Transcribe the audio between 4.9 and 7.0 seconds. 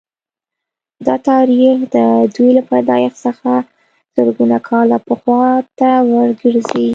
پخوا ته ورګرځي